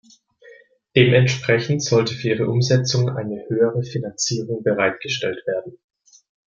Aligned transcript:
Dementsprechend 0.95 1.83
sollte 1.83 2.15
für 2.15 2.29
ihre 2.29 2.49
Umsetzung 2.49 3.15
eine 3.15 3.45
höhere 3.49 3.83
Finanzierung 3.83 4.63
bereitgestellt 4.63 5.45
werden. 5.45 5.77